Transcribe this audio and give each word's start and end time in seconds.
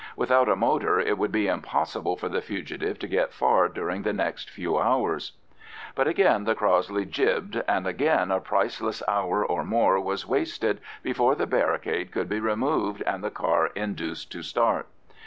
Without 0.15 0.49
a 0.49 0.55
motor 0.55 0.99
it 0.99 1.19
would 1.19 1.31
be 1.31 1.47
impossible 1.47 2.15
for 2.17 2.27
the 2.27 2.41
fugitive 2.41 2.97
to 2.97 3.07
get 3.07 3.31
far 3.31 3.69
during 3.69 4.01
the 4.01 4.13
next 4.13 4.49
few 4.49 4.79
hours. 4.79 5.33
But 5.93 6.07
again 6.07 6.45
the 6.45 6.55
Crossley 6.55 7.05
jibbed, 7.05 7.61
and 7.67 7.85
again 7.85 8.31
a 8.31 8.39
priceless 8.41 9.03
hour 9.07 9.45
or 9.45 9.63
more 9.63 9.99
was 9.99 10.25
wasted 10.25 10.81
before 11.03 11.35
the 11.35 11.45
barricade 11.45 12.11
could 12.11 12.29
be 12.29 12.39
removed 12.39 13.03
and 13.05 13.23
the 13.23 13.29
car 13.29 13.67
induced 13.75 14.31
to 14.31 14.41
start. 14.41 14.87